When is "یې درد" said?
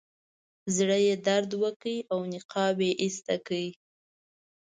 1.05-1.51